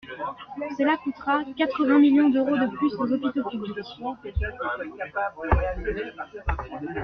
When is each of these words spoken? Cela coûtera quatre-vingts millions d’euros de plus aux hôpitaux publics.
Cela 0.79 0.97
coûtera 0.97 1.43
quatre-vingts 1.55 1.99
millions 1.99 2.29
d’euros 2.31 2.57
de 2.57 2.75
plus 2.75 2.91
aux 2.95 3.11
hôpitaux 3.11 3.47
publics. 3.51 3.85